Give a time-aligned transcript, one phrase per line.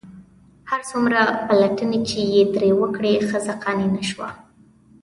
[0.69, 4.29] هر څومره پلټنې چې یې ترې وکړې ښځه قانع نه شوه.